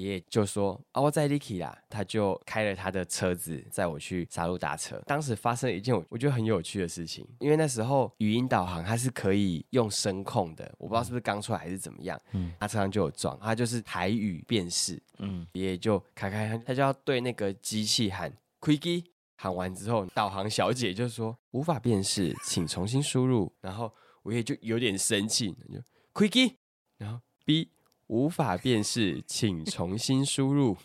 [0.00, 5.02] 爷爷就说啊，我在 Licky 啦，他就开了他的车子载我去沙鹿搭车。
[5.06, 19.04] 当时发生了一件我我觉得很有趣的事情，因为那时候语音导航它是可以用声控的，我不知道是不是刚出来还是怎么样，嗯，他车上就有装，他就是台语辨识，嗯，爷爷就开开，他就要对那个机器喊 Quicky，
[19.36, 23.92] 喊完之后，导航小姐就说无法辨识，请重新输入，然后
[24.22, 25.80] 我爷爷就有点生气，就
[26.12, 26.54] Quicky，
[26.98, 27.70] 然后 B。
[28.06, 30.76] 无法辨识，请重新输入。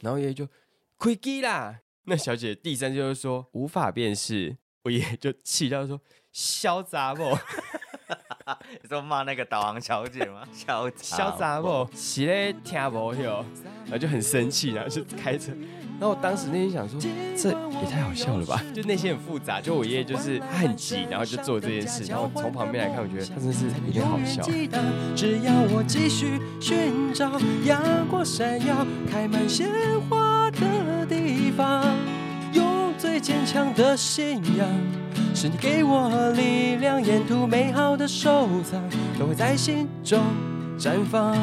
[0.00, 0.48] 然后爷爷就
[0.96, 1.80] 亏机啦。
[2.04, 6.00] 那小姐第三就是说无法辨识，我爷爷就气到说
[6.32, 7.22] 潇洒不？
[8.82, 10.42] 你说骂那个导航小姐吗？
[10.54, 11.88] 潇潇洒不？
[11.94, 13.44] 是咧听不哟，
[13.84, 15.52] 然后就很生气，然后就开车。
[15.98, 18.60] 然后我当时内心想说，这也太好笑了吧！
[18.74, 19.60] 就内心很复杂。
[19.60, 22.02] 就我爷爷就是他很急，然后就做这件事。
[22.04, 24.42] 然后从旁边来看，我觉得他真是有点好笑。
[25.14, 29.70] 只要我继续寻找阳光闪耀、开满鲜
[30.10, 31.82] 花的地方，
[32.52, 34.68] 用最坚强的信仰，
[35.34, 37.02] 是你给我力量。
[37.02, 38.80] 沿途美好的收藏
[39.18, 40.22] 都会在心中
[40.78, 41.34] 绽放。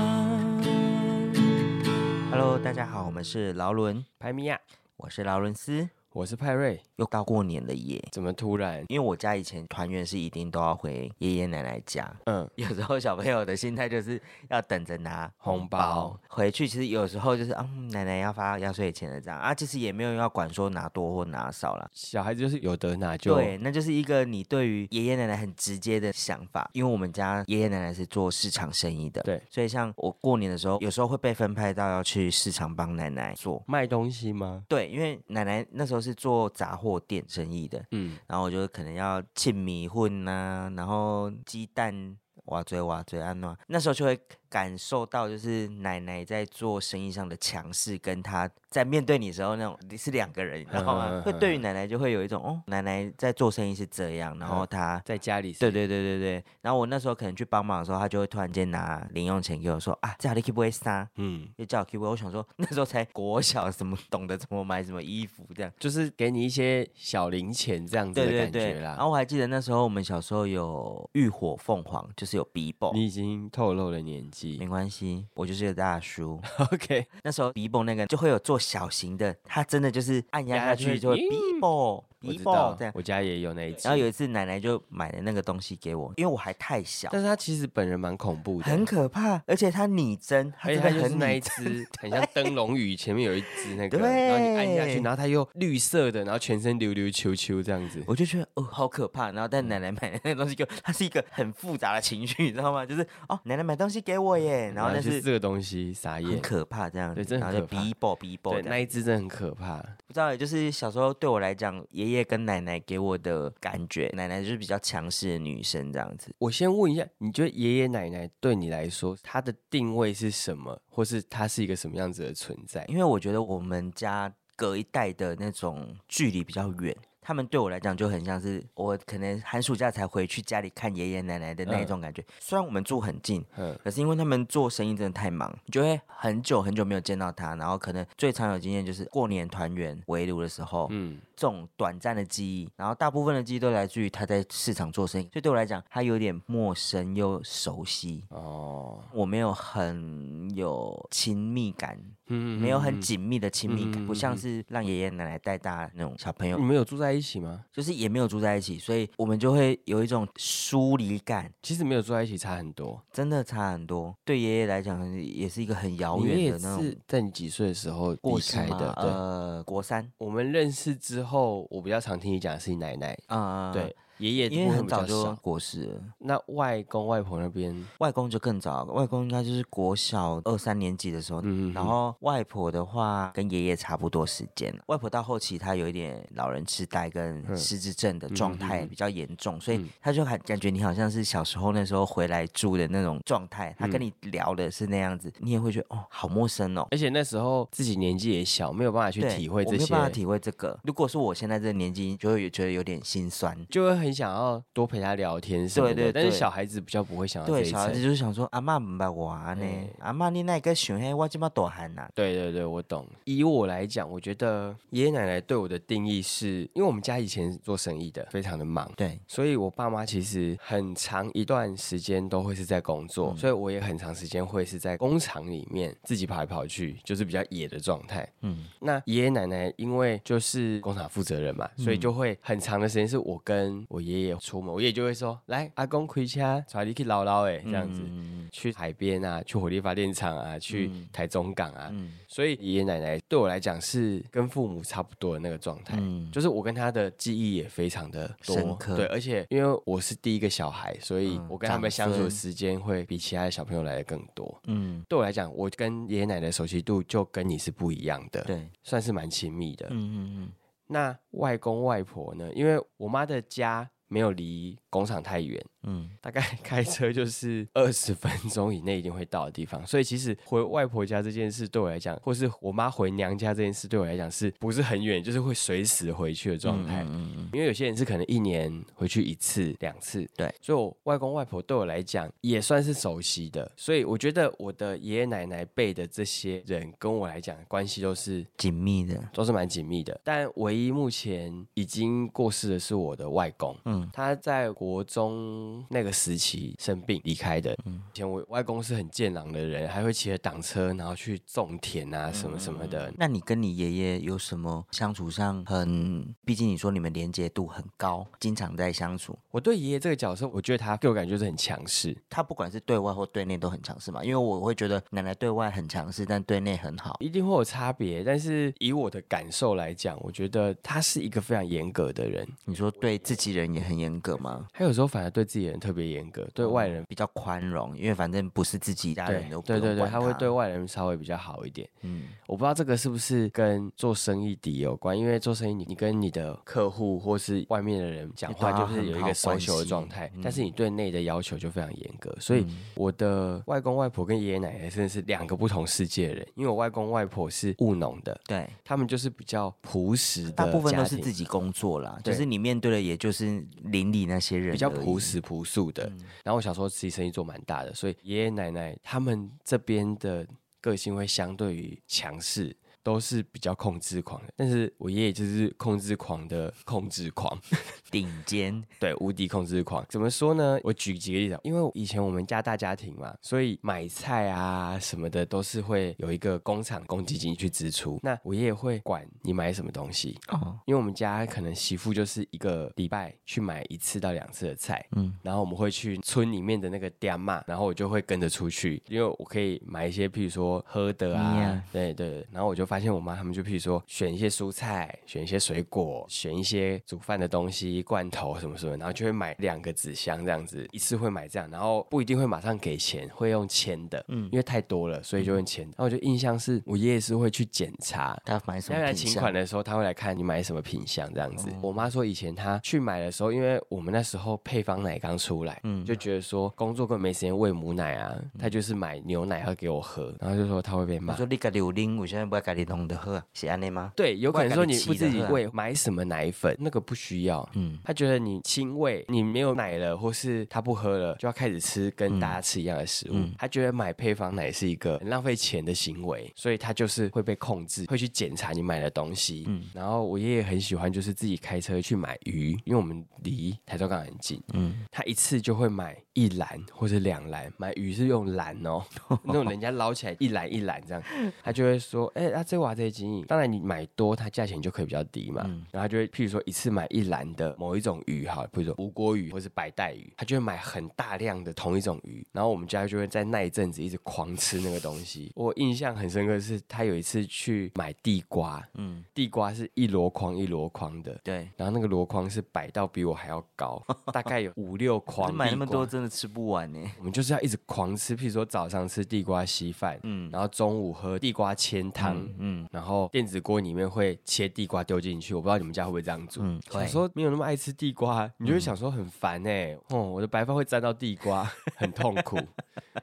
[2.31, 4.57] Hello，大家好，我们是劳伦派米亚，
[4.95, 5.89] 我是劳伦斯。
[6.13, 8.03] 我是派瑞，又到过年了耶！
[8.11, 8.83] 怎么突然？
[8.89, 16.67] 因为我家以前团圆是一定都要回爷爷奶奶家，嗯，有时候小朋友的心态就是要等着拿红包回去。
[16.67, 21.89] 其实有时候就是啊，奶奶要发压岁钱的这样啊，其实也没有要管说拿多或拿少了。
[21.93, 26.69] 小孩子就是有得拿就对，那就是一个你对于爷爷奶奶很直接的想法。
[26.73, 34.65] 因为我们家爷爷奶奶是做市场生意的，对，所以像我过年的时候，有时候会被分派到要去市场帮奶奶做卖东西吗？
[34.67, 44.19] 对，因为奶奶那时候是做杂货店生意的，嗯，然后我就可能要浸米混呐，然后鸡蛋哇嘴哇嘴安暖，那时候就会。
[44.51, 51.21] 感受到就是奶奶在做生意上的强势，跟她在面对你的时候那种是两个人，你知道吗？
[51.25, 56.43] 会对于奶奶就会有一种哦，奶奶在做生意是这样，然后她在家里，对对对对对。
[56.61, 61.09] 然后我那时候可能去帮忙的时候，她就会突然间拿零用钱给我说啊，这里可不可以杀？
[61.15, 68.95] 嗯，就叫 Q 我想说那时候才国小，什么懂得怎么买什么衣服，这样就是给你一些小零钱这样子的感觉啦。
[68.95, 74.40] 然后我还记得那时候我们小时候有浴火凤凰，就是有 B 宝，你已经透露了年纪。
[74.59, 76.41] 没关系，我就是个大叔。
[76.71, 82.03] OK，那时候 b b o 那个就会有做小型的，他真的就是按压下去就会 B 波。
[82.23, 83.81] 我知道，我家也有那一只。
[83.87, 87.09] 然后有一次奶奶就买了那个东西给我，因为我还太小。
[87.11, 99.31] 但是他其实本人蛮恐怖的，很可怕，而且他拟真，而且他就是那一只， 很像灯笼鱼前面有一只那个，然后你按下去，然后它又绿色的，然后全身溜溜球球这样子，我就觉得哦好可怕。
[99.31, 102.85] 然后但奶奶买的那个东西给我，它是一个很复杂的情绪，你知道吗？
[102.85, 107.81] 就是哦奶奶买东西给我耶，然后但是这个东西啥也，很可怕这样子，对，真的很可怕。
[107.81, 109.77] 逼爆逼爆，对，那一只真的很可怕。
[110.07, 112.71] 不知道，就是小时候对我来讲，爷爷跟奶奶。
[112.81, 116.33] 给我的感觉，奶奶就是比较强势的女生这样子。
[116.39, 122.83] 我先问一下，你觉得爷爷奶奶对你来说，他的定位是什么，或是他是一个什么样子的存在？
[122.87, 126.95] 因为我觉得我们家隔一代的那种距离比较远。
[127.21, 132.25] 他们对我来讲就很像是我可能寒暑假才回去家里看爷爷奶奶的那一种感觉。
[132.39, 137.55] 虽然我们住很近，嗯，可是因为他们做生意真的太忙，就会很久很久没有见到他。
[137.55, 142.67] 然后可能最常有经验就是过年团圆围炉的时候，嗯，这种短暂的记忆。
[142.75, 148.25] 然后大部分的记忆都来自于他在市场做生意，所以对我来讲，他有点陌生又熟悉。
[148.29, 151.99] 哦，我没有很有亲密感。
[152.31, 156.57] 嗯，没有很紧密的亲密感，不像是让爷爷奶奶带大那种小朋友。
[156.57, 157.65] 你们有住在一起吗？
[157.73, 161.51] 就是也没有住在一起，所以我们就会有一种疏离感。
[161.61, 164.15] 其实没有住在一起差很多，真的差很多。
[164.23, 166.95] 对爷爷来讲，也是一个很遥远的那种。
[167.07, 168.93] 在你几岁的时候离开的？
[168.93, 170.09] 呃，国三。
[170.17, 173.17] 我们认识之后，我比较常听你讲的是你奶奶。
[173.27, 173.93] 啊，对。
[174.21, 200.79] 爷爷因为很早就过世了，那外公外婆那边，外公就更早，外公应该就是国小二三年级的时候，嗯然后外婆的话跟爷爷差不多时间，外婆到后期她有一点老人痴呆跟失智症的状态比较严重，所以她就很感觉你好像是小时候那时候回来住的那种状态，她跟你聊的是那样子，你也会觉得哦好陌生哦，而且那时候自己年纪也小，没有办法去体会这些，没有办法体会这个。
[200.83, 204.10] 如果是我现在这个年纪，就会觉得有点心酸，就会很。
[204.11, 205.95] 很想要多陪他聊天什么的。
[205.95, 208.01] 对对但是小孩子比较不会想到这对，一小孩子。
[208.01, 212.09] 就是想说，阿妈唔捌我呢对，阿妈你那个想嘿，我这么大汉呐。
[212.13, 213.07] 对对对，我懂。
[213.23, 218.91] 以我来讲，我觉得爷爷奶奶对我的定义是，因为我们家以前做生意的，非常的忙。
[218.97, 228.27] 对，所以，我爸妈其实很长一段时间都会是在工作，所以我也很长时间会是在工厂里面自己跑来跑去，就是比较野的状态。
[228.41, 238.01] 嗯，那爷爷奶奶因为就是工厂负责人嘛，所以就会很长的时间是我跟我爷爷出门，我爷爷就会说：“来，阿公开车，带你去姥姥哎，这样子。
[238.03, 241.07] 嗯去海边啊，去火力发电厂啊，去嗯。
[241.13, 242.11] 台中港啊，嗯。
[242.27, 246.29] 所以爷爷奶奶对我来讲是跟父母差不多的那个状态，嗯。
[246.31, 248.97] 就是我跟他的记忆也非常的多深刻。
[248.97, 254.61] 对，而且因为我是第一个小孩，所以嗯我跟他们相处的时间会比其他的小朋友来的更多。
[254.67, 259.87] 嗯，对我来讲，我跟爷爷奶奶的熟悉度就跟你是不一样的，对，算是蛮亲密的。
[259.91, 260.51] 嗯嗯嗯，
[260.91, 262.51] 那外公外婆呢？
[262.53, 277.03] 因为我妈的家没有离工厂太远，嗯， 大概开车就是二十分钟以内一定会到的地方，所以其实回外婆家这件事对我来讲，或是我妈回娘家这件事对我来讲，是不是很远，就是会随时回去的状态。
[277.03, 297.77] 嗯嗯因为有些人是可能一年回去一次、两次，对，所以我外公外婆对我来讲也算是熟悉的，所以我觉得我的爷爷奶奶辈的这些人跟我来讲关系都是紧密的，都是蛮紧密的，但唯一目前已经过世的是我的外公，嗯他在国中那个时期生病离开的。
[297.85, 303.11] 嗯以前我外公是很健朗的人，还会骑着挡车，然后去种田嗯啊什么什么的。
[303.17, 306.25] 那你跟你爷爷有什么相处上很？
[306.45, 309.37] 毕竟你说你们连接度很高，经常在相处。
[309.49, 312.15] 我对爷爷这个角色，我觉得他给我感觉就是很强势。
[312.29, 317.17] 他不管是对外或对内都很强势嘛，因为我会觉得奶奶对外很强势，但对内很好。
[317.19, 322.47] 一定会有差别，但是以我的感受来讲，我觉得他是一个非常严格的人。
[322.65, 324.67] 你说对自己人也很严格吗？
[324.73, 331.89] 他有时候反而对自己人特别严格，对外人比较宽容，因为反正不是自己家人都对对对，他会对外人稍微比较好一点。
[332.03, 342.65] 嗯我不知道这个是不是跟做生意底有关，因为做生意你你跟你的客户或是外面的人讲话，就是有一个很好关 social 的状态，嗯但是你对内的要求就非常严格，所以
[342.95, 351.31] 我的外公外婆跟爷爷奶奶真的是两个不同世界的人，因为我外公外婆是务农的，对，他们就是比较朴实的，大部分都是自。
[351.31, 356.19] 己工作啦，就是你面对的也就是邻里那些人，比较朴实朴素的，嗯。
[356.43, 360.47] 然后我小时候自己生意做蛮大的，所以爷爷奶奶他们这边的
[360.79, 364.53] 个性会相对于强势，都是比较控制狂的。
[364.55, 367.59] 但是我爷爷就是控制狂的控制狂，
[368.11, 370.05] 顶尖， 对，无敌控制狂。
[370.09, 370.79] 怎么说呢？
[370.83, 378.19] 我举几个例子，因为以前我们家大家庭嘛，所以买菜啊什么的都是会有一个工厂公积金去支出。
[378.23, 380.37] 那我爷爷会管你买什么东西。
[380.49, 405.85] 哦，因为我们家可能媳妇就是一个礼拜去买一次到两次的菜，嗯然后我们会去村里面的那个店嘛，然后我就会跟着出去，因为我可以买一些，譬如说喝的啊对对，然后我就发现我妈他们就譬如说选一些蔬菜，选一些水果，选一些煮饭的东西，罐头什么什么，然后就会买两个纸箱这样子，一次会买这样，然后不一定会马上给钱，会用签的，嗯，因为太多了，所以就用签。
[405.85, 411.69] 然后我就印象是我爷爷是会去检查他买什么品相请款的时候，他会来看你买什么品相这样子。
[411.81, 421.37] 我妈说以前她去买的时候，因为我们那时候配方奶刚出来，嗯就觉得说工作根本没时间喂母奶啊，她就是买牛奶要给我喝，然后就说她会被骂我。
[421.37, 424.11] 说你家里有拎，我现在不要家里弄的喝啊，是安内吗？
[424.15, 427.67] 对，有可能说你不自己喂，买什么奶粉那个不需要。
[427.73, 433.35] 嗯，他觉得你亲喂，你没有奶了，或是他不喝了，就要开始吃跟大家吃一样的食物。
[433.35, 439.65] 嗯他觉得买配方奶是一个很浪费钱的行为，所以他就是会被控制，会去检查你买的东西。
[439.67, 444.61] 嗯然后我爷爷很喜欢，就是自己开车去买鱼，因为我们离台中港很近。
[444.73, 449.03] 嗯，他一次就会买一篮或者两篮，买鱼是用篮哦，
[449.43, 451.23] 那种人家捞起来一篮一篮这样，
[451.63, 455.85] 他就会说，哎、啊这瓦这经营，当然你买多，它价钱就可以比较低嘛，嗯。
[455.91, 465.51] 然后他就会譬如说一次买一篮的某一种鱼哈，比如说吴锅鱼或是白带鱼，他就会买很大量的同一种鱼，然后我们家就会在那一阵子一直狂吃那个东西。
[465.55, 475.53] 我印象很深刻的是，他有一次去买地瓜，嗯，地瓜是一箩筐一箩筐的，对，然后那个箩筐是摆到比我还要高， 大概有五六 筐。
[475.53, 476.99] 买那么多真真的吃不完呢。
[477.17, 485.55] 我们就是要一直狂吃，譬如说早上吃地瓜稀饭，嗯，然后中午喝地瓜千汤，嗯，然后电子锅里面会切地瓜丢进去。
[485.55, 486.63] 我不知道你们家会不会这样做。
[486.63, 492.59] 嗯，小时候没有那么爱吃地瓜，你就会想说很烦哎，哦，我的白饭会沾到地瓜， 很痛苦。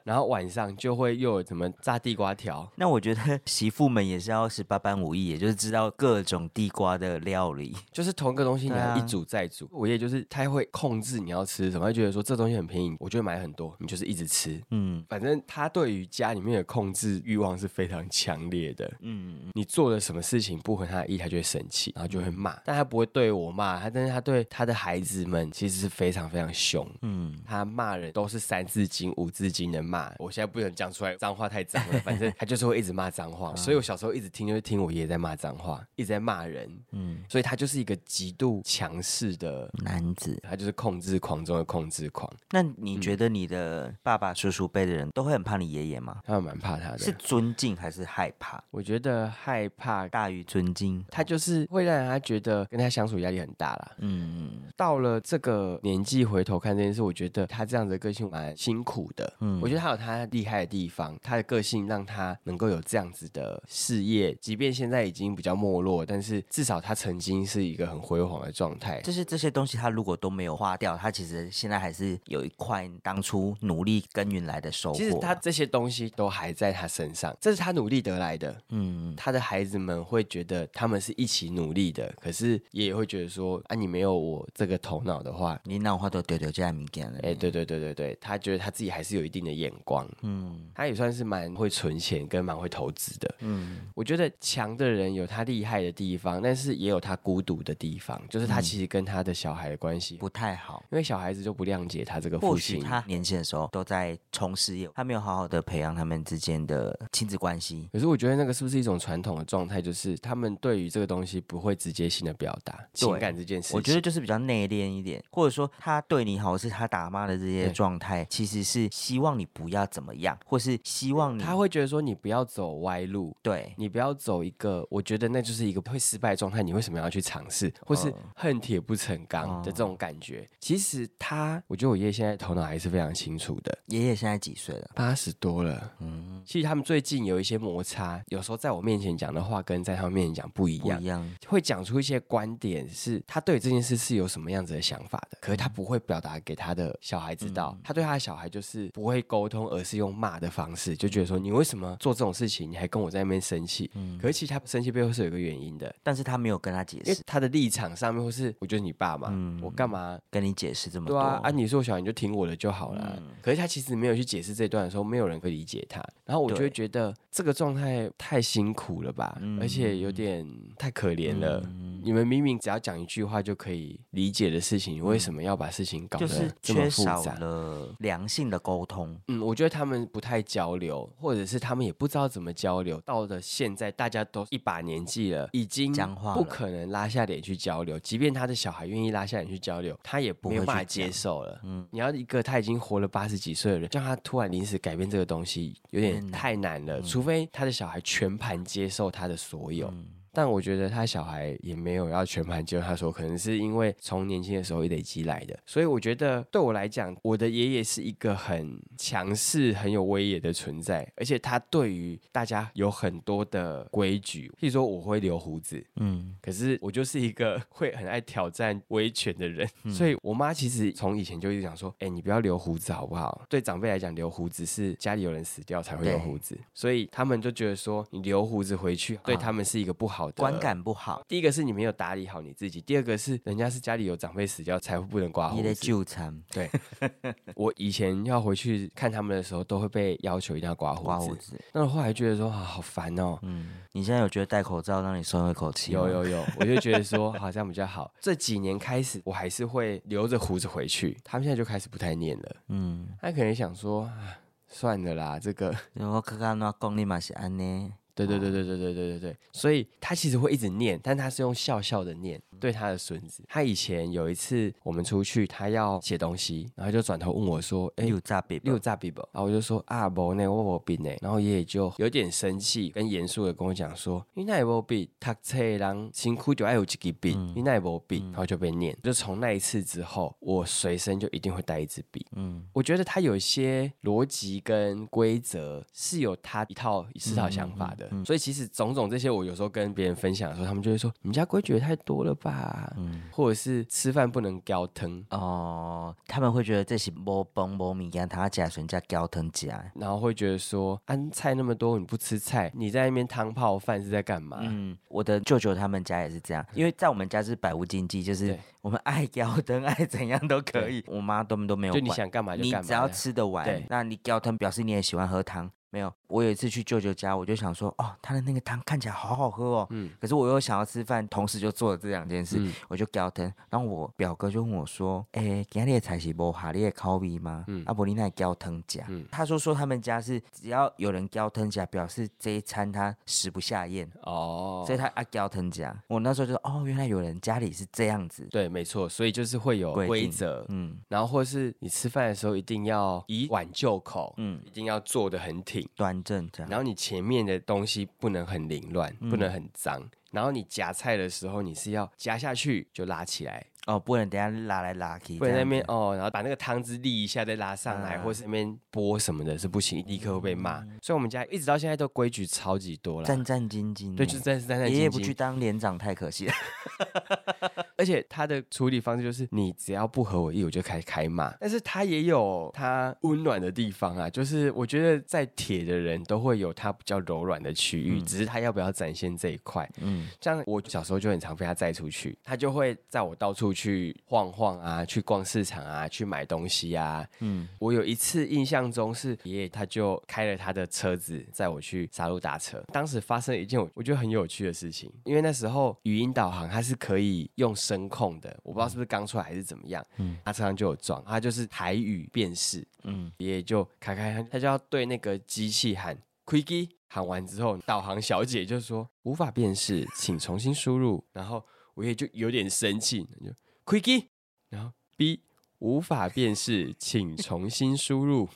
[0.03, 2.69] 然后晚上就会又有什么炸地瓜条。
[2.75, 7.75] 那我觉得媳妇们也是要十八般武艺，也就是知道各种地瓜的料理。
[7.91, 9.69] 就是同一个东西，你要一煮再煮。
[9.71, 14.61] 我也就是他会控制你要吃什么，他觉得说这东西很便宜，我就会买很多，你就是一直吃。
[14.71, 18.91] 嗯，反正他对于家里面的控制欲望是非常强烈的。
[19.01, 22.59] 嗯，你做了什么事情不合他的意，他就会生气，然后就会骂。
[22.65, 26.89] 但他不会对我骂他，但是他对他的孩子们其实是非常非常凶。
[27.01, 30.13] 嗯，他骂人都是三字经、五字经的骂。
[30.19, 33.55] 我现在不能讲出来脏话太脏了，反正他就是会一直骂脏话。
[33.57, 36.69] 所以我小时候一直听，就是听我爷爷在骂脏话，一直在骂人。
[36.91, 42.31] 嗯，所以他就是一个极度强势的男子，他就是控制狂中的控制狂。
[42.51, 46.17] 那你觉得你的爸爸、叔叔辈的人都会很怕你爷爷吗？
[46.25, 48.61] 他们蛮怕他的，是尊敬还是害怕？
[48.71, 51.03] 我觉得害怕大于尊敬。
[51.09, 53.91] 他就是会让他觉得跟他相处压力很大啦。
[53.99, 59.31] 嗯，到了这个年纪回头看这件事，我觉得他这样的个性蛮辛苦的。
[59.39, 69.01] 嗯，我觉得他有他厉害的地方，他的个性让他能够有这样子的事业，即便现在已经比较没落，但是至少他曾经是一个很辉煌的状态。
[69.01, 72.68] 就是这些东西，他如果都没有花掉，他其实现在还是有一块
[73.01, 74.97] 当初努力耕耘来的收获。
[74.97, 78.55] 其实他这些东西都还在他身上，这是他努力得来的。
[78.69, 87.19] 嗯，他的孩子们会觉得他们是一起努力的，可是也会觉得说，啊，你没有我这个头脑的话，你脑花都丢丢这样物件了。
[87.23, 90.07] 哎，对对对对对，他觉得他自己还是有一定的眼光。
[90.21, 93.35] 嗯，他也算是蛮会存钱跟蛮会投资的。
[93.39, 102.83] 嗯，我觉得强的人有他厉害的地方，但是也有他孤独的地方，就是他其实跟他的小孩的关系不太好，因为小孩子就不谅解他这个父亲。
[102.83, 107.89] 他年轻的时候都在冲事业，他没有好好的培养他们之间的亲子关系。
[107.91, 113.75] 可是我觉得那个是不是一种传统的状态，就是他们对于这个东西不会直接性的表达情感这件事。
[113.75, 126.63] 我觉得就是比较内敛一点，或者说他对你好，是他打骂的这些状态，其实是希望你不要怎么样，或是希望你他会觉得说你不要走歪路，对你不要走一个，我觉得那就是一个会失败的状态。
[126.63, 130.47] 你为什么要去尝试，或是恨铁不成钢的这种感觉？
[130.59, 133.77] 其实他，我觉得我爷爷现在头脑还是非常清楚的。
[133.85, 134.89] 爷爷现在几岁了？
[134.95, 135.93] 八十多了。
[135.99, 141.31] 嗯，其实他们最近有一些摩擦，有时候在我面前讲的话跟在他们面前讲不一样，一样。
[141.45, 147.77] 会讲出一些观点，是他对这件事是有什么样子的想法的，可是他不会表达给他的小孩知道。
[147.83, 153.87] 他对他的小孩就是不会沟通，而是用骂的方式，就觉得说你为什么做这种事情，你还跟我在那边生气？
[153.93, 160.19] 嗯，可是其实他生气背后是有一个原因的，但是他没有跟他解释，他的立场上面或是我觉得你爸嘛，我干嘛？
[160.31, 161.19] 跟你解释这么多？
[161.19, 163.21] 对啊，啊，你是我小孩，你就听我的就好了。
[163.39, 170.45] 可是他其实没有去解释这段的时候，没有人会理解他，然后我就会觉得这个状态太辛苦了吧，而且有点
[170.77, 171.63] 太可怜了。
[172.01, 176.27] 你们明明只要讲一句话就可以理解的事情，你为什么要把事情搞得
[176.61, 177.35] 这么复杂？
[177.39, 179.19] 了良性的沟通。
[179.27, 183.01] 嗯，我觉得他们不太交流，或者是他们也不知道怎么交流。
[183.01, 185.93] 到了现在，大家都一把年纪了，已经
[186.33, 187.99] 不可能拉下脸去交流。
[187.99, 191.59] 即便他的小孩愿意拉下脸去交流，他也没有办法接受了。
[191.65, 197.01] 嗯，你要一个他已经活了八十几岁的人，叫他突然临时改变这个东西，有点太难了。
[197.01, 199.93] 除非他的小孩全盘接受他的所有。
[200.33, 223.45] 但我觉得他小孩也没有要全盘接受，他说可能是因为从年轻的时候累积来的，所以我觉得对我来讲，我的爷爷是一个很强势、很有威严的存在，而且他对于大家有很多的规矩，譬如说我会留胡子，嗯，可是我就是一个 会很爱挑战威权的人，所以我妈其实从以前就一直讲说，哎，你不要留胡子好不好？
[223.49, 230.18] 对长辈来讲，留胡子是家里有人死掉才会留胡子，所以他们就觉得说你留胡子回去对他们是一个不好。
[230.31, 231.21] 观感不好。
[231.27, 235.61] 第一个是你没有打理好你自己，第二个是人家是家里有长辈死掉才会不能刮胡子。
[235.61, 236.41] 你的旧餐。
[236.51, 236.69] 对，
[237.55, 241.05] 我以前要回去看他们的时候，都会被要求一定要刮胡子。
[241.05, 241.59] 刮胡子。
[241.73, 243.37] 那我后来觉得说啊，好烦哦。
[243.43, 243.69] 嗯。
[243.91, 248.11] 你现在有觉得戴口罩让你松一口气有有有， 我就觉得说好像比较好。
[248.19, 251.17] 这几年开始，我还是会留着胡子回去。
[251.23, 252.55] 他们现在就开始不太念了。
[252.67, 253.07] 嗯。
[253.21, 255.75] 他可能想说啊，算了啦，这个。
[255.95, 257.91] 我刚刚那讲你嘛是安呢。
[258.27, 263.43] 对对对对对对对对对，所以他其实会一直念，但他是用笑笑的念，对他的孙子。
[263.47, 278.95] 他以前有一次我们出去，他要写东西，然后就转头问我说：“哎，六炸笔，六炸笔不？”然后我就说：“啊，不呢，我无笔呢。”然后爷爷就有点生气跟严肃的跟我讲说：“你那也无笔，读册人辛苦就爱有几支笔，你那也无笔。”然后就被念。
[279.01, 282.25] 就从那一次之后，我随身就一定会带一支笔。
[282.35, 288.09] 嗯，我觉得他有一些逻辑跟规则是有他一套思考想法的。
[288.25, 292.48] 所以其实种种这些，我有时候跟别人分享的时候，他们就会说：“你们家规矩也太多了吧？”
[292.97, 295.23] 嗯，或者是吃饭不能浇汤。
[295.29, 315.69] 哦，他们会觉得这是无崩无米给他加人家浇汤加，然后会觉得说：“安菜那么多，你不吃菜，你在那边汤泡饭是在干嘛？”嗯，我的舅舅他们家也是这样，因为在我们家是百无禁忌，就是我们爱浇灯爱怎样都可以，我妈都都没有，就你想干嘛就干嘛，你只要吃得完，那你浇汤表示你也喜欢喝汤。
[315.91, 319.87] 没有，我有一次去舅舅家，我就想说，哦，他的那个汤看起来好好喝哦。
[319.89, 320.11] 嗯。
[320.21, 323.51] 可是我又想要吃饭，同时就做了这两件事，我就叫汤。
[323.69, 327.83] 然后我表哥就问我说：“哎，今天的菜是无哈你的口味吗？”嗯。
[327.87, 329.03] 阿伯利奈叫汤家。
[329.09, 329.25] 嗯。
[329.31, 334.09] 他说说他们家是只要有人叫汤家，表示这一餐他食不下咽。
[334.21, 334.83] 哦。
[334.85, 335.95] 所以他啊叫汤家。
[336.07, 338.47] 我那时候就说，哦，原来有人家里是这样子。
[338.51, 339.09] 对，没错。
[339.09, 340.63] 所以就是会有规则。
[340.69, 340.95] 嗯。
[341.07, 344.33] 然后或是你吃饭的时候一定要以碗就口。
[344.37, 344.61] 嗯。
[344.63, 345.89] 一定要做的很挺。
[345.95, 350.09] 端正这样，然后你前面的东西不能很凌乱，不能很脏。
[350.31, 355.39] 然后你夹菜的时候，你是要夹下去就拉起来哦，不能等下拉来拉去。
[355.39, 360.85] 不能那边哦，然后把那个汤汁沥一下再拉上来，或是那边拨什么的，是不行，立刻会被骂。
[361.01, 364.15] 所以我们家一直到现在都规矩超级多了，战战兢兢。
[364.15, 364.89] 对，就是战战兢兢。
[364.89, 366.53] 爷爷不去当连长太可惜了。
[367.99, 371.53] 而且他的处理方式就是，你只要不合我意，我就开始开骂。
[371.59, 379.85] 但是他也有他温暖的地方啊，就是我觉得在铁的人都会有他比较柔软的区域，只是他要不要展现这一块。
[379.99, 387.27] 嗯，像我小时候就很常被他载出去，他就会载我到处去晃晃啊，去逛市场啊，去买东西啊。
[387.39, 397.75] 嗯，我有一次印象中是爷爷他就开了他的车子载我去沙路打车，当时发生了一件我我觉得很有趣的事情，因为那时候语音导航它是可以用。
[397.89, 400.05] 声控的，我不知道是不是刚出来还是怎么样。
[400.17, 402.87] 嗯，他车上就有装，他就是台语辨识。
[403.03, 406.15] 嗯，爷就开开，他就要对那个机器喊
[406.45, 411.25] “quicky”，喊完之后，导航小姐就说无法辨识，请重新输入。
[411.33, 411.65] 然后
[411.95, 413.51] 我也就有点生气，就
[413.83, 414.27] “quicky”，
[414.69, 415.41] 然后 “b”
[415.79, 418.47] 无法辨识，请重新输入。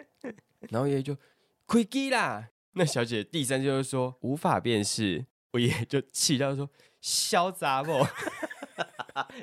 [0.70, 1.14] 然后爷爷就
[1.66, 6.70] “quicky” 啦，那小姐第三就是说无法辨识，我爷就气到说。
[7.04, 7.92] 潇洒不？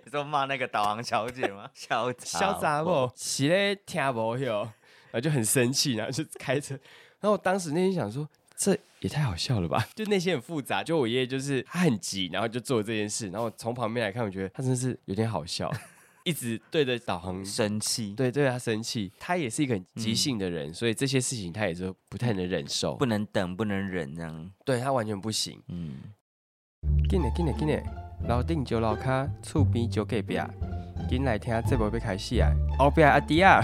[0.03, 1.69] 你说骂那个导航小姐吗？
[1.73, 3.09] 小潇洒不？
[3.15, 4.63] 是咧听不哟，
[5.11, 6.73] 然后就很生气，然后就开车。
[7.19, 9.87] 然后我当时内心想说，这也太好笑了吧？
[9.95, 10.83] 就内心很复杂。
[10.83, 13.29] 就我爷爷就是他很急，然后就做这件事。
[13.29, 15.71] 然后从旁边来看，我觉得他真是有点好笑，
[16.25, 18.13] 一直对着导航生气。
[18.13, 19.11] 对，对他生气。
[19.19, 24.51] 他也是一个很急性的人，所以这些事情他也是不太能忍受，不能等，不能忍这样。
[24.65, 25.61] 对他完全不行。
[25.67, 25.99] 嗯。
[27.09, 27.83] 紧嘞紧嘞紧嘞，
[28.27, 30.39] 楼顶就楼卡，厝边就隔壁，
[31.09, 32.49] 紧来听节目要开始啊！
[32.77, 33.61] 后壁阿弟啊，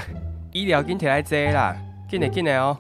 [0.51, 1.75] 医疗紧摕来坐啦，
[2.09, 2.77] 紧来紧来哦。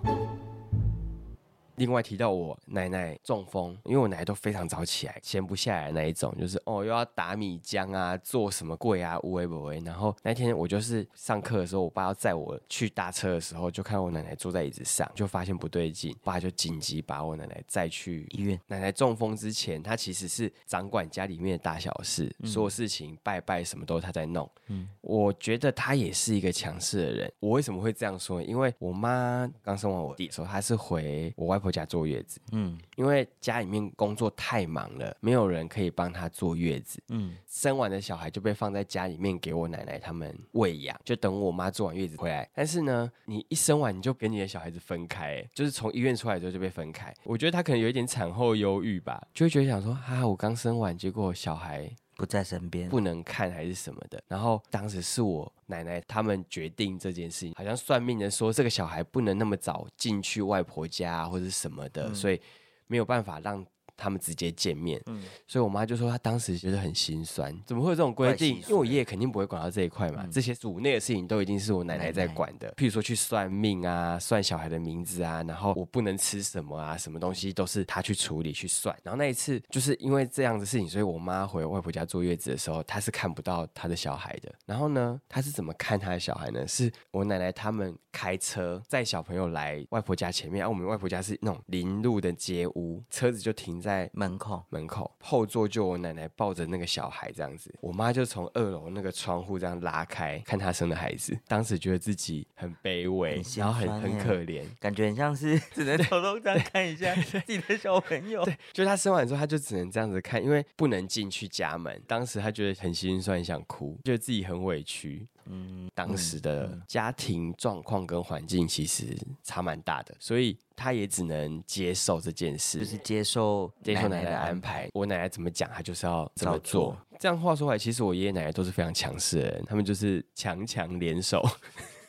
[1.77, 9.79] 另外提到我奶奶中风，因为我奶奶都非常早起来，闲不下来那一种，就是哦又要打米浆啊，做什么柜啊，无为不为。
[9.85, 18.59] 然后那天我就是上课的时候，我爸要载我去搭车的时候，就看我奶奶坐在椅子上，就发现不对劲，爸就紧急把我奶奶载去医院。
[18.65, 24.49] 奶奶中风之前，她其实是掌管家里面的大小事，所有事情拜拜什么都她在弄。
[24.69, 27.31] 嗯，我觉得她也是一个强势的人。
[27.39, 28.41] 我为什么会这样说？
[28.41, 31.66] 因为我妈刚生完我弟的时候，她是回我外婆。
[31.71, 42.49] 家坐月子，嗯，因为家里面工作太忙了，没有人可以帮他坐月子，嗯，生完的小孩就被放在家里面给我奶奶他们喂养，就等我妈坐完月子回来。
[42.53, 47.13] 但是呢，你一生完你就跟你的小孩子分开，就是从医院出来之后就被分开。
[47.23, 51.89] 我觉得他可能有一点产后忧郁吧，就会觉得想说，啊，我刚生完，结果小孩。
[52.17, 54.21] 不在身边，不能看还是什么的。
[54.27, 62.41] 然后当时是我奶奶他们决定这件事情，好像算命的说这个小孩不能那么早进去外婆家或者什么的，所以
[62.87, 63.65] 没有办法让
[63.97, 65.01] 他们直接见面。
[65.07, 68.57] 嗯，所以我妈就说她当时觉得很心酸，怎么会有这种规定？
[68.61, 72.71] 因为我爷爷肯定不会管到这一块嘛，这些组内的事情都一定是我奶奶在管的。
[72.77, 78.95] 譬如说去算命啊，算小孩的名字啊，然后我不能吃什么啊，什么东西都是她去处理去算。
[79.03, 84.53] 然后那一次就是因为这样的事情，所以我妈回外婆家坐月子的时候，她是看不到她的小孩的。
[84.65, 86.67] 然后呢，她是怎么看她的小孩呢？
[86.67, 108.43] 是我奶奶他们开车载小朋友来外婆家前面，而我们外婆家是那种临路的街屋，车子就停在门口，门口后座就我奶奶抱着那个小孩这样子，我妈就从二楼那个窗户这样拉开，看她生的孩子，当时觉得自己很卑微，然后很很可怜，感觉很像是 只能偷偷这样看一下自己的小朋友。
[108.45, 112.01] 对，就她生完之后，她就只能这样子看，因为不能进去家门。
[112.07, 115.27] 当时她觉得很心酸，想哭，觉得自己很委屈。
[115.49, 124.89] 嗯，当时的家庭状况跟环境其实差蛮大的，所以他也只能接受这件事，就是接受接受奶奶的安排。
[124.93, 126.95] 我奶奶怎么讲，他就是要怎么做。
[127.19, 131.43] 这样话说来，其实我爷爷奶奶都是非常强势的人，他们就是强强联手。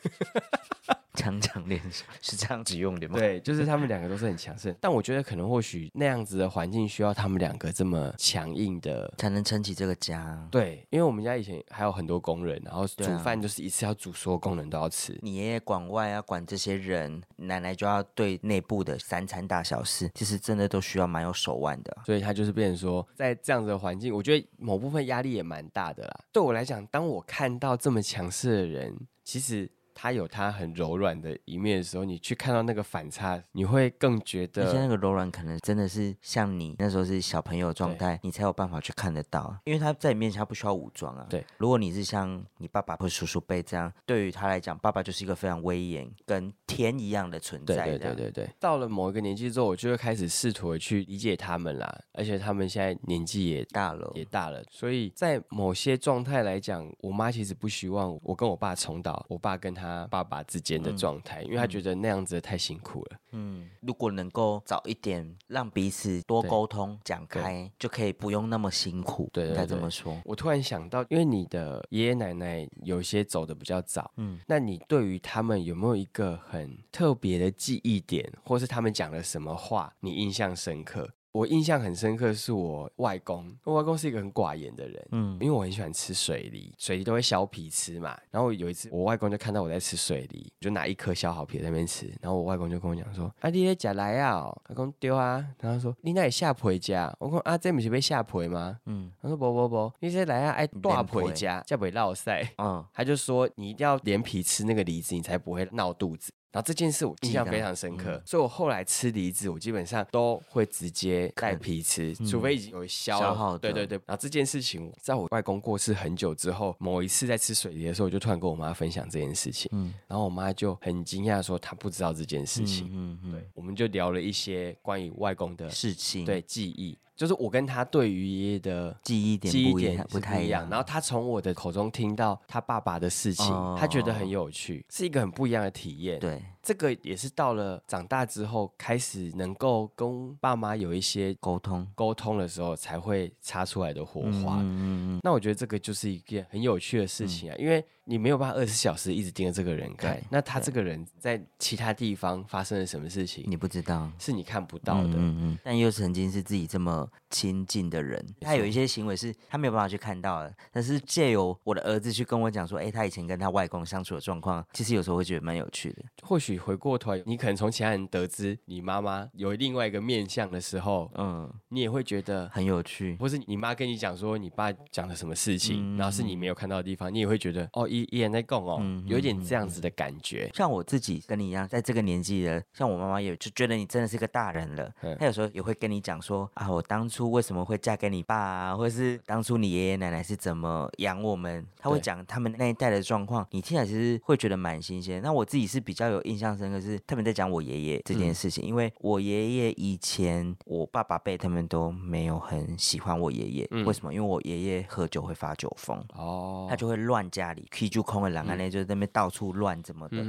[1.19, 3.19] 强强联手是这样子用的吗？
[3.19, 10.47] 对，就是他们两个都是很强势，但我觉得可能或许那样子的环境需要他们两个这么强硬的，才能撑起这个家。
[10.49, 15.17] 对，因为我们家以前还有很多工人，然后煮饭就是一次要煮所有工人都要吃。
[15.21, 21.97] 你爷爷管外要管这些人，奶奶就要对内部的三餐大小事，其实真的都需要蛮有手腕的。
[22.05, 26.19] 所以他就是变成说，在这样子的环境，我觉得某部分压力也蛮大的啦。
[26.31, 29.69] 对我来讲，当我看到这么强势的人，其实。
[30.01, 34.65] 他有他很柔软的一面的时候，你去看到那个反差，你会更觉得。
[34.65, 39.53] 而且那个柔软可能真的是像你那时候是小朋友状态，你才有办法去看得到。
[39.65, 41.27] 因为他在你面前他不需要武装啊。
[41.29, 41.45] 对。
[41.57, 47.85] 如果你是像你爸爸或叔叔辈这样，对于他来讲，爸爸就是一个非常威严、跟天一样的存在。
[47.85, 48.49] 对对对对对。
[48.57, 52.01] 到了某一个年纪之后，我就会开始试图的去理解他们啦。
[52.13, 54.63] 而且他们现在年纪也大了，也大了。
[54.71, 60.79] 所以在某些状态来讲，我妈其实不希望我跟我爸重蹈我爸跟他爸爸之间。
[60.79, 63.17] 的状态，因为他觉得那样子太辛苦了。
[63.31, 69.29] 嗯，如果能够早一点让彼此多沟通讲开，就可以不用那么辛苦。
[69.33, 70.17] 对，应该这么说。
[70.23, 81.09] 我突然想到，因为你的爷爷奶奶有些走的比较早，嗯，那你对于他们有没有一个很特别的记忆点，或是他们讲了什么话，你印象深刻？
[81.31, 83.55] 我印象很深刻，是我外公。
[83.63, 88.17] 我外公是一个很寡言的人，嗯，因为我很喜欢吃水梨，水梨都会削皮吃嘛。
[88.31, 92.07] 然后有一次，我外公就看到我在吃水梨，就拿一颗削好皮在那边吃。
[92.19, 95.45] 然后我外公就跟我讲说：“啊，你在假来啊？”外公丢啊。
[95.59, 113.57] 然后说：“你那里下皮家？”我说：“啊，这不是被下皮吗？”嗯，他说：“不不不，你这来啊，爱大皮夹，才不会落塞。”嗯，他就说：“你一定要连皮吃那个梨子，你才不会闹肚子。”然后这件事我印象非常深刻，所以我后来吃梨子，我基本上都会直接带皮吃，除非已经有消耗。
[113.57, 113.99] 对对对。
[114.07, 119.69] 然后这件事情，在我外公过世很久之后，某一次在吃水梨的时候，我就突然跟我妈分享这件事情。
[119.73, 119.93] 嗯。
[120.07, 122.89] 然后我妈就很惊讶说，她不知道这件事情。
[122.91, 123.31] 嗯嗯。
[123.33, 126.97] 对，我们就聊了一些关于外公的事情，对记忆。
[127.19, 133.45] 就是我跟他对于爷爷的记忆点记忆点不太一样，然后他从我的口中听到他爸爸的事情，
[133.77, 136.17] 他觉得很有趣，是一个很不一样的体验。
[136.17, 144.57] 对，这个也是到了长大之后，开始能够跟爸妈有一些沟通沟通的时候，才会擦出来的火花。
[144.57, 145.19] 嗯嗯嗯。
[145.23, 147.83] 那我觉得这个就是一件很有趣的事情啊，因为。
[148.05, 155.09] 你没有办法二十四小时一直盯着这个人看，那他这个人在其他地方发生了什么事情，你不知道，是你看不到的。
[155.09, 155.59] 嗯嗯。
[155.63, 166.03] 但又曾经是自己这么亲近的人，他有一些行为是他没有办法去看到的，但是借由我的儿子去跟我讲说，哎，他以前跟他外公相处的状况，其实有时候会觉得蛮有趣的。
[166.23, 173.15] 或许回过头，你可能从其他人得知你妈妈有另外一个面相的时候，嗯，你也会觉得很有趣。
[173.19, 178.09] 或是你妈跟你讲说你爸讲了什么事情，然后是你没有看到的地方，你也会觉得哦一。
[178.11, 180.49] 依然在供哦，有点这样子的感觉。
[180.55, 184.91] 像我自己跟你一样，在这个年纪的，像我妈妈也就觉得你真的是个大人了。
[185.19, 191.63] 她有时候也会跟你讲说啊，我当初为什么会嫁给你爸啊，或者是当初你爷爷奶奶是怎么养我们。
[191.77, 195.21] 他会讲他们那一代的状况，你听起来其实会觉得蛮新鲜。
[195.21, 203.67] 那我自己是比较有印象深刻，是他们在讲我爷爷这件事情，因为我爷爷以前我爸爸辈他们都没有很喜欢我爷爷。
[203.85, 204.13] 为什么？
[204.13, 207.67] 因为我爷爷喝酒会发酒疯哦，他就会乱家里。
[207.89, 210.23] 就空了两个人，就在那边到处乱怎么的，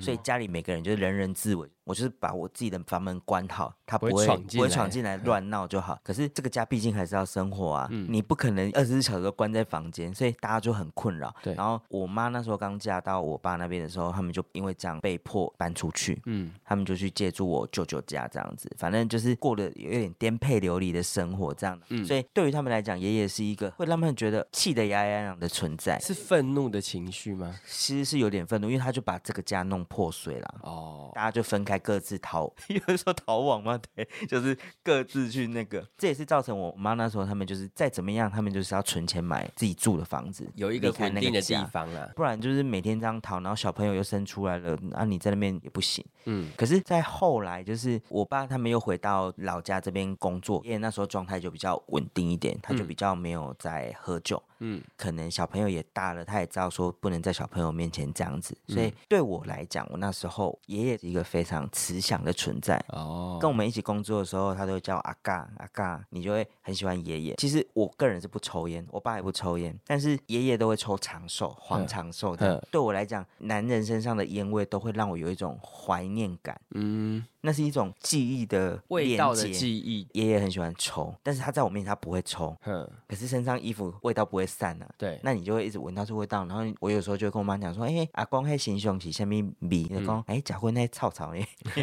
[0.00, 1.70] 所以家里每个人就是人人自危。
[1.84, 5.98] 我就是把我自己的房门关好，他不会不会闯进来乱闹就好。
[6.02, 11.34] 可是这个家毕竟还是要生活啊，你不可能二十四小时都关在房间，所以大家就很困扰。
[11.42, 21.78] 对然后我妈那时候刚嫁到我爸那边的时候，他们就因为这样被迫搬出去，嗯，他们就去借住我舅舅家这样子，反正就是过得有点颠沛流离的生活这样。
[21.90, 27.54] 嗯，所以对于他们来讲，爷爷是一个会让他们觉得气得牙痒痒的存在，是愤怒的情绪吗？
[27.66, 30.54] 其实是有点愤怒，因为他就把这个家弄破碎了。
[30.62, 33.78] 哦，大家就分开各自逃， 有人说逃亡吗？
[33.94, 46.04] 对，就是各自去那个，这也是造成我妈那时候他们就是再怎么样，他们就是要存钱买自己住的房子，有一个稳定的地方啊，不然就是每天这样逃，然后小朋友又生出来了，啊，你在那边也不行。
[46.26, 54.42] 嗯，可是，在后来就是我爸他们又回到老家这边工作，因为那时候状态就比较稳定一点，他就比较没有在喝酒。
[54.60, 63.38] 嗯，可能小朋友也大了，他也知道说不能在小朋友面前这样子，所以对我来讲，我那时候爷爷是一个非常慈祥的存在哦。
[63.40, 67.34] 跟我们一起工作的时候，他都叫阿嘎阿嘎，你就会很喜欢爷爷。
[67.36, 72.62] 其实我个人是不抽烟，我爸也不抽烟，但是爷爷都会抽长寿黄长寿的。
[72.70, 76.60] 对我来讲，男人身上的烟味都会让我有一种怀念感。
[76.74, 77.24] 嗯。
[77.46, 80.08] 那是一种记忆的味道的记忆。
[80.12, 82.56] 爷爷很喜欢抽，但是他在我面前他不会抽。
[82.64, 82.88] 嗯。
[83.06, 84.88] 可是身上衣服味道不会散啊。
[84.96, 85.20] 对。
[85.22, 91.44] 那你就会一直闻到这味道，然后我有时候就会跟我妈讲说：“哎，阿公，那形象是下面米？”阿公，哎，假婚那草草呢？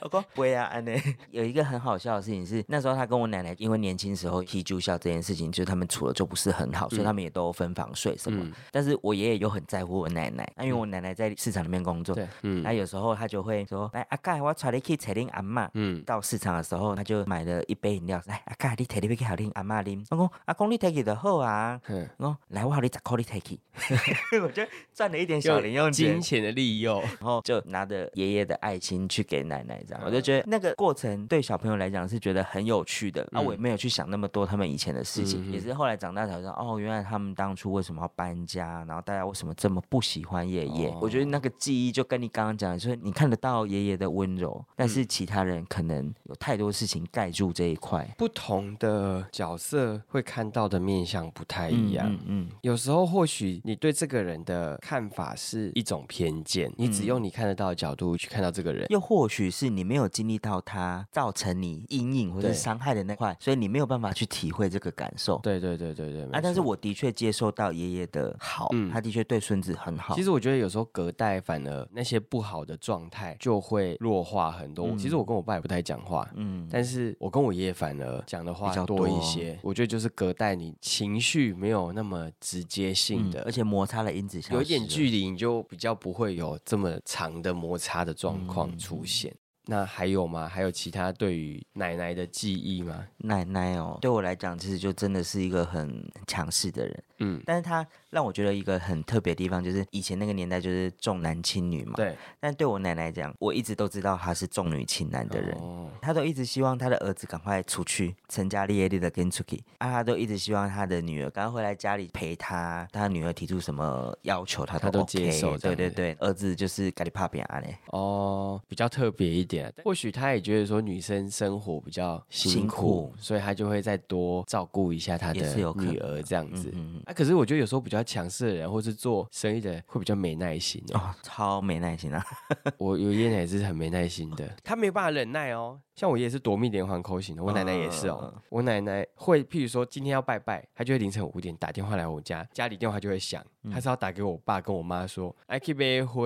[0.00, 0.92] 阿公，不会啊，安呢。
[1.30, 8.50] 有一个很好笑的事情是，那时候他跟我奶奶因为年轻时候踢住校这件事情，就是他们处的就不是很好，所以他们也都分房睡什么。
[8.72, 12.14] 但是我爷爷又很在乎我奶奶，那因为我奶奶在市场里面工作。
[12.14, 12.26] 对。
[12.42, 12.62] 嗯。
[12.62, 13.90] 那有时候他就会说。
[14.10, 15.70] 阿盖，我带你去找恁阿妈。
[15.74, 18.20] 嗯，到市场的时候，他就买了一杯饮料。
[18.26, 20.04] 来，阿盖，你提你杯给好恁阿妈啉。
[20.10, 21.80] 我讲，阿公你提起的好啊。
[21.88, 23.60] 嗯，我来，我好你十块你提起。
[24.42, 30.02] 我就赚了一点小零用钱，金钱的利用，然后就拿着爷爷的爱心去给奶奶这样。
[30.04, 33.26] 我就觉得那个过程对小朋友来讲是觉得很有趣的。
[33.30, 40.94] 那我也没有去想那么多他们以前的事情，也是后来长大才知道，哦，原来他们当初为什么要搬家，然后大家为什么这么不喜欢爷爷。
[41.00, 44.64] 我觉得那个记忆就跟你刚刚讲，就是你看得到爷爷的温柔。
[44.76, 52.10] 但是其他人可能有太多事情盖住这一块，不同的角色会看到的面相不太一样。
[52.12, 65.38] 嗯嗯，有时候或许你对这个人的看法是一种偏见，你只用你看得到的角度去看到这个人，又或许是你没有经历到他造成你阴影或者伤害的那块，所以你没有办法去体会这个感受。
[65.42, 66.40] 对对对对对，啊！
[66.42, 70.14] 但是我的确接受到爷爷的好，他的确对孙子很好。
[70.14, 74.50] 其实我觉得有时候隔代反而那些不好的状态就会弱化。
[74.50, 79.58] 很多，其实我跟我爸也不太讲话，嗯，但是我跟我爷爷反而讲的话比较多一些。
[79.62, 89.34] 我觉得就是隔代，你情绪没有那么直接性的，而且摩擦的因子有一点距离，你就比较不会有这么长的摩擦的状况出现。
[89.66, 90.48] 那还有吗？
[90.48, 93.06] 还有其他对于奶奶的记忆吗？
[93.18, 97.86] 奶奶哦，对我来讲，其实就真的是一个很强势的人，嗯，但是他。
[98.10, 101.92] 让我觉得一个很特别的地方，就是以前那个年代就是重男轻女嘛。
[101.94, 102.16] 对。
[102.40, 105.54] 但对我奶奶讲，我一直都知道她是重女轻男的人。
[105.58, 105.90] 哦。
[106.00, 109.62] 她都一直希望她的儿子赶快出去，成家立业的跟出去。
[109.76, 112.88] 啊，她都一直希望她的女儿赶快回来家里陪她。
[112.90, 115.58] 她女儿提出什么要求，她都接受。
[115.58, 117.76] 对对对，儿子就是咖喱怕扁啊嘞。
[117.88, 119.70] 哦，比较特别一点。
[119.84, 126.70] 或许她也觉得说女生生活比较辛苦，所以她就会再多照顾一下她的女儿这样子。
[126.72, 127.02] 嗯。
[127.08, 127.98] 啊，可是我觉得有时候比较。
[128.08, 132.24] 强势的人，或是做生意的人，会比较没耐心哦，超没耐心啊！
[132.78, 135.78] 我有爷爷也是很没耐心的，他没办法忍耐哦。
[135.94, 138.32] 像我爷爷是夺命连环扣型的，我奶奶也是哦。
[138.48, 146.22] 我奶奶会，譬如说今天要拜拜，她就会凌晨五点打电话来我家，家里电话就会响，她是要打给我爸跟我妈说，爱去买花，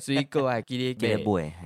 [0.00, 1.16] 水果爱给你 给，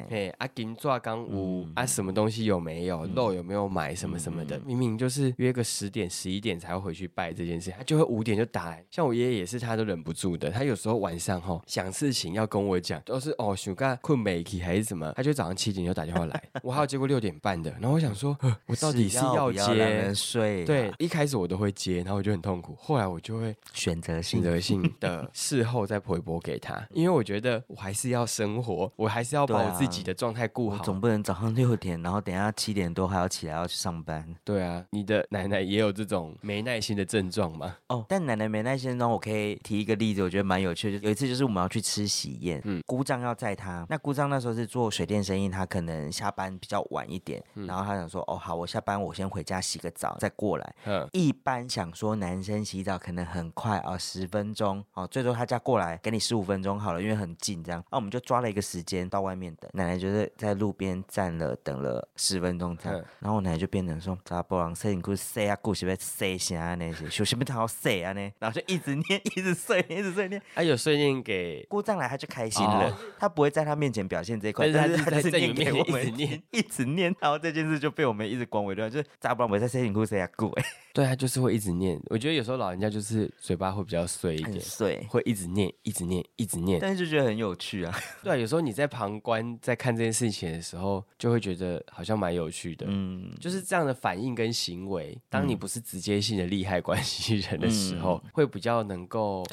[0.09, 8.85] 嘿，啊金抓刚五啊什么东西有没有，肉有没有买什么什么的，明明就是约个十点十一点才会回去拜这件事，他就会五点就打来。
[8.89, 17.33] 像我爷爷也是，他都忍不住的，他有时候晚上哈想事情要跟我讲，都是哦想干困没起还是什么，他就早上七点就打电话来，我还有接过六点。
[17.43, 18.37] 半的，然后我想说，
[18.67, 20.15] 我到底是要接？
[20.15, 20.65] 睡？
[20.67, 22.77] 对，一开始我都会接，然后我就很痛苦。
[22.79, 34.23] 后来我就会选择性、选择 性的事后再回拨给他，因为我觉得我还是要生活，我还是要把我自己的状态顾好，总不能早上六点，然后等下七点多还要起来要去上班。
[34.45, 37.77] 对啊，你的奶奶也有这种没耐心的症状吗？
[37.89, 40.99] 哦，但奶奶没耐心呢，我可以提一个例子，我觉得蛮有趣的。
[41.05, 47.43] 有一次就是我们要去吃喜宴，嗯，姑丈要载他，那姑丈那时候是做水电生意，他可能下班比较晚一点。
[47.55, 50.75] 然后他想说，哦好，我下班我先回家洗个澡再过来。
[50.85, 57.83] 嗯，一般想说男生洗澡可能很快啊，十分钟哦，最多他家过来给你十五分钟好了，因为很近这样。
[57.91, 59.71] 那我们就抓了一个时间到外面等。
[59.75, 66.93] 奶奶就是在路边站了等了十分钟这样，然后我奶奶就变成说：，咋不让摄影裤塞啊，裤是不是塞啥呢？
[67.11, 68.32] 休息不好塞啊呢？
[68.39, 70.41] 然后就一直念， 一直碎念，一直碎念。
[70.55, 72.97] 他有碎念给姑丈来，他就开心了。
[73.19, 80.65] 他不会在他面前表现这一块，但是他就是念给我们念，一直念，然后这件事就被我们一直广为流传，就是咋不然我在 setting 库 say 过哎。
[80.93, 87.99] 对他就是会一直念，我觉得有时候老人家就是嘴巴会比较碎一点，碎会一直念，一直念，一直念，但是就觉得很有趣啊。
[88.23, 92.85] 对啊，有时候你在旁观在看这件事情的时候，就会觉得好像蛮有趣的。
[92.91, 99.45] 嗯，就是这样的反应跟行为，当你不是直接性的利害关系人的时候，会比较能够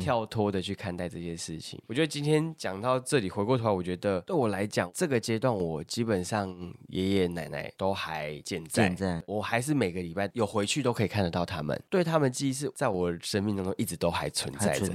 [0.00, 1.82] 跳脱的去看待这件事情。
[1.88, 6.48] 我觉得今天讲到这里，回过头来，我觉得对我来讲，这个阶段我基本上
[6.88, 8.94] 爷爷奶奶都还健在，
[9.26, 10.84] 我还是每个礼拜有回去。
[10.84, 14.86] 都可以看得到他们，对他们记忆是在我生命当中一直都还存在着，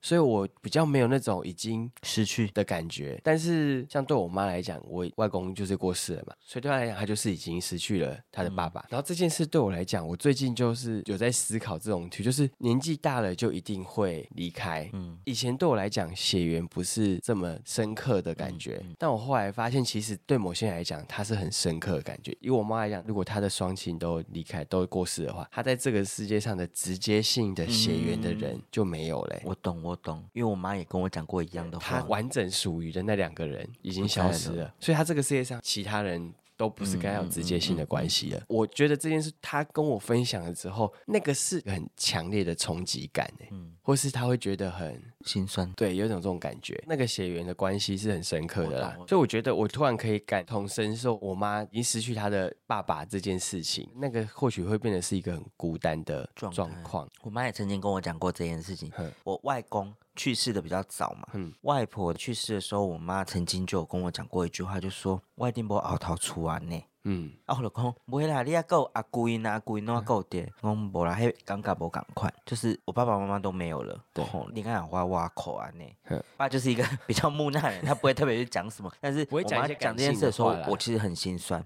[0.00, 3.20] 所以我比较没有那种已经失去的感觉。
[3.22, 8.86] 但是像对我妈来讲，我外公就是过世了嘛，所以对她来讲，她就是已经失去了她的爸爸。
[8.88, 14.88] 然后这件事对我来讲，我最近就是有在思考这种题，就是年纪大了就一定会离开。
[14.92, 22.36] 嗯，以前对我来讲，血缘不是这么深刻的感觉，但我后来发现，其实对某些人来讲，它是很深刻的感觉。
[22.40, 25.24] 以我妈来讲，如果她的双亲都离开，都过世。
[25.24, 29.42] 的话，她在这个世界上的直接性的血缘的人就没有嘞。
[29.44, 32.00] 我懂，我懂，因为我妈也跟我讲过一样的话。
[32.00, 36.32] 她完整属于的那两个人已经消失了，所以她这个世界上其他人。
[36.56, 38.42] 都不是跟他有直接性的关系了。
[38.48, 46.82] 我觉得这件事，他跟我分享了之后，那个是很强烈的冲击感诶，嗯，或是他会觉得很心酸，对，有种这种感觉。
[46.86, 57.08] 那个血缘的关系是很深刻的啦，所以我觉得我突然可以感同身受，我妈已经失去她的爸爸这件事情，那个或许会变得是一个很孤单的状况。
[57.22, 58.90] 我妈也曾经跟我讲过这件事情，
[59.24, 59.94] 我外公。
[60.16, 81.64] 去世的比较早嘛，嗯，外婆去世的时候，我妈曾经就有跟我讲过一句话，就说外定波熬头出完呢，嗯，啊，我就讲不会啦，你阿够阿贵呐，阿贵侬阿够点，我无啦，嘿，尴尬不赶快，就是我爸爸妈妈都没有了，对，你看讲话挖口啊呢，爸就是一个 比较木讷人，他不会特别去讲什么，但是我妈讲这件事的时候，我其实很心酸，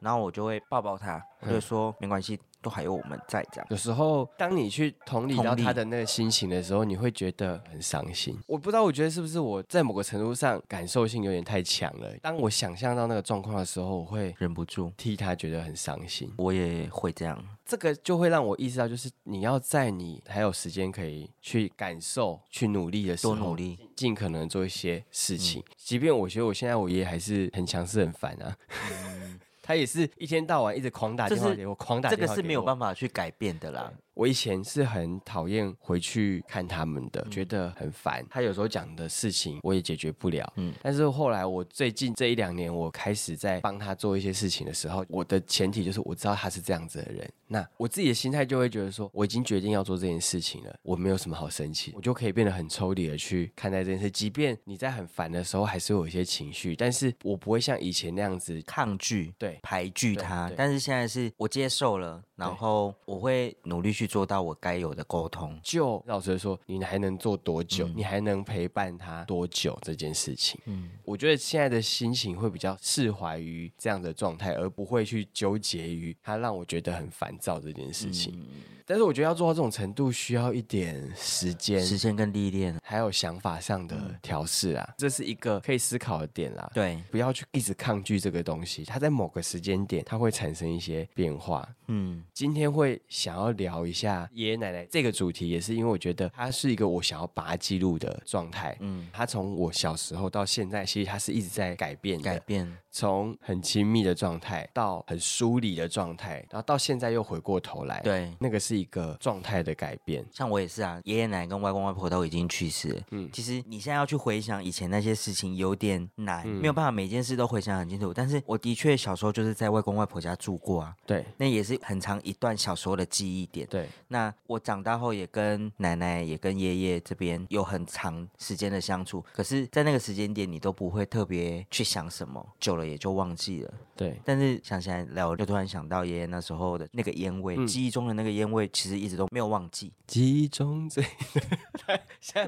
[0.00, 2.38] 然后我就会抱抱他，我就说没关系。
[2.62, 3.66] 都还有我们在这样。
[3.68, 8.38] 有时候，当你去同理到他的那个心情的时候，你会觉得很伤心。
[8.46, 12.10] 我不知道，我觉得是不是我在某个程度上感受性有点太强了。
[12.22, 16.32] 当我想象到那个状况的时候，我会忍不住替他觉得很伤心。
[16.38, 25.62] 我也会这样，这个就会让我意识到，就是你要在你还有时间可以去感受、去努力的时候，多努力，尽可能做一些事情。
[25.76, 28.56] 即便我觉得我现在我爷爷还是很强势、很烦啊。
[29.62, 33.90] 他也是一天到晚一直狂打电话给我，狂打电话这个是没有办法去改变的啦。
[34.14, 38.24] 我以前是很讨厌回去看他们的，觉得很烦。
[38.28, 40.52] 他有时候讲的事情我也解决不了。
[40.56, 47.30] 嗯，但是后来我最近这一两年，我开始在帮他做一些事情的时候，我的前提就是我知道他是这样子的人。
[47.48, 54.10] 那我自己的心态就会觉得说，我已经决定要做这件事情了，我没有什么好生气，我就可以变得很抽离的去看待这件事。
[54.10, 60.50] 即便你在很烦的时候，还是有一些情绪，但是我不会像以前那样子抗拒、对排拒他。
[60.56, 64.01] 但是现在是我接受了，然后我会努力去。
[64.02, 67.86] 去做到我该有的沟通，就老实说，你还能做多久？
[67.94, 69.78] 你还能陪伴他多久？
[69.80, 78.44] 这件事情，嗯，我觉得现在的心情会比较释怀于这样的状态，而不会去纠结于他让我觉得很烦躁这件事情。
[78.92, 86.70] 但是我觉得要做到这种程度，需要一点时间、时间跟历练，还有想法上的调试啊，这是一个可以思考的点啦。
[86.74, 91.66] 对，不要去一直抗拒这个东西，它在某个时间点，它会产生一些变化。
[91.86, 98.76] 嗯，今天会想要聊一下爷爷奶奶这个主题，也是因为我觉得它是一个我想要把它记录的状态。
[98.80, 108.82] 嗯，它从我小时候到现在，其实它是一直在改变，改变，从很亲密的状态到很疏离的状态，然后到现在又回过头来，对，那个是。
[108.82, 113.00] 一个状态的改变，像我也是啊，爷爷奶奶跟外公外婆都已经去世。
[113.12, 118.12] 嗯，其实你现在要去回想以前那些事情有点难，没有办法每件事都回想很清楚。
[118.12, 123.68] 但是我的确小时候就是在外公外婆家住过啊，对，那也是很长一段小时候的记忆点。
[123.68, 133.74] 对，那我长大后也跟奶奶也跟爷爷这边有很长时间的相处，可是，在那个时间点你都不会特别去想什么，久了也就忘记了。
[133.96, 138.68] 对，但是想起来聊，就突然想到爷爷那时候的那个烟味，记忆中的那个烟味。
[138.72, 141.04] 其实一直都没有忘记，记忆中最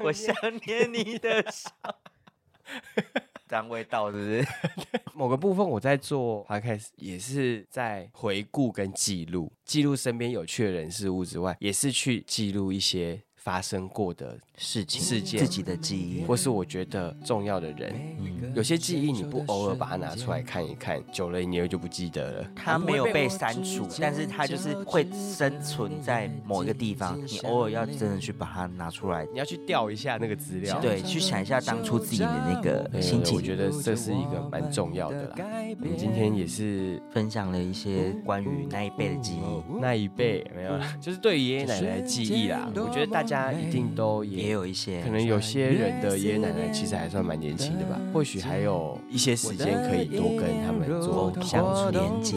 [0.02, 0.34] 我想
[0.66, 1.70] 念你的笑，
[3.46, 4.46] 这样味道是不是？
[5.14, 13.22] 某个部分我在做 podcast，也是在回顾跟记录，记录身边有趣的人事物之外，也是去记录一些。
[13.44, 17.94] 发生过的事情、事件、自己的记忆，或是我觉得重要的人。
[18.54, 22.50] 有些记忆你不偶尔把它拿出来看一看，久了你也就不记得了。
[22.56, 27.20] 它没有被删除，但是它就是会生存在某一个地方。
[27.26, 33.36] 你偶尔要真的去把它拿出来，你要去调一下那个资料，对，去想一下当初自己的那个心情。
[33.36, 35.36] 我觉得这是一个蛮重要的啦。
[35.80, 42.70] 我们今天也是分享了一些关于那一辈的记忆，那一辈没有，就是对爷爷奶奶的记忆啦。
[42.76, 52.36] 我觉得大家一定都也有一些，可能有些人的爷爷奶奶其实还算蛮年轻的吧，或许还有一些时间可以多跟他们做相处连接，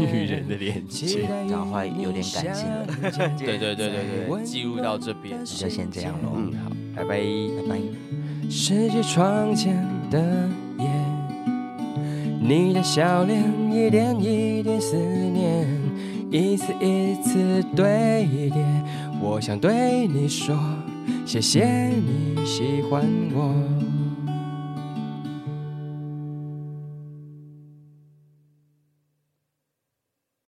[0.00, 2.86] 与人的连接，讲话有点感情了。
[3.38, 3.90] 对对对对
[4.28, 6.32] 对，记录到这边就先这样喽。
[6.36, 7.80] 嗯，好，拜拜拜拜。
[8.50, 9.74] 世界窗前
[10.10, 10.20] 的
[10.78, 10.86] 夜，
[12.40, 13.42] 你的笑脸
[13.72, 15.66] 一点一点思念，
[16.30, 18.83] 一次一次堆叠。
[19.26, 20.54] 我想对你说，
[21.24, 23.93] 谢谢你喜欢我。